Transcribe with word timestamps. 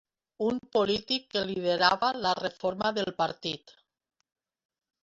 Un 0.45 0.55
polític 0.77 1.27
que 1.35 1.43
liderava 1.51 2.11
la 2.25 2.33
reforma 2.41 2.93
del 2.99 3.17
partit. 3.21 3.79